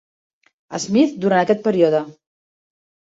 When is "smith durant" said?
0.85-1.43